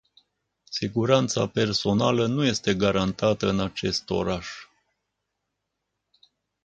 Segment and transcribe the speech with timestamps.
[0.71, 4.47] Siguranța personală nu este garantată în acest oraș...